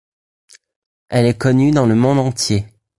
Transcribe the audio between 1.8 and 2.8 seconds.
le monde entier.